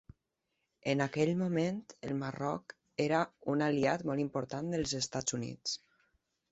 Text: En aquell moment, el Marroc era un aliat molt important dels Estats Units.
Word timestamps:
En 0.93 1.03
aquell 1.05 1.31
moment, 1.41 1.77
el 2.09 2.15
Marroc 2.23 2.75
era 3.07 3.23
un 3.55 3.65
aliat 3.69 4.09
molt 4.13 4.27
important 4.29 4.77
dels 4.77 4.97
Estats 5.03 5.39
Units. 5.43 5.81